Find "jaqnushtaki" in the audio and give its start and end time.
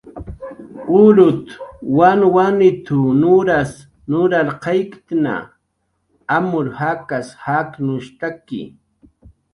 7.43-8.61